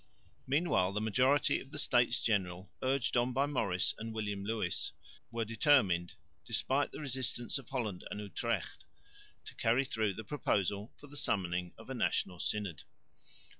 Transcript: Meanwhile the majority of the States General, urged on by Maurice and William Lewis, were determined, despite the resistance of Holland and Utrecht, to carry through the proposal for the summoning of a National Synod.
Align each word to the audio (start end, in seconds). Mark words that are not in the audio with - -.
Meanwhile 0.47 0.93
the 0.93 0.99
majority 0.99 1.59
of 1.59 1.69
the 1.69 1.77
States 1.77 2.21
General, 2.21 2.71
urged 2.81 3.15
on 3.15 3.33
by 3.33 3.45
Maurice 3.45 3.93
and 3.99 4.15
William 4.15 4.43
Lewis, 4.43 4.93
were 5.29 5.45
determined, 5.45 6.15
despite 6.43 6.91
the 6.91 6.99
resistance 6.99 7.59
of 7.59 7.69
Holland 7.69 8.03
and 8.09 8.19
Utrecht, 8.19 8.83
to 9.45 9.53
carry 9.53 9.85
through 9.85 10.15
the 10.15 10.23
proposal 10.23 10.91
for 10.97 11.05
the 11.05 11.15
summoning 11.17 11.71
of 11.77 11.87
a 11.87 11.93
National 11.93 12.39
Synod. 12.39 12.81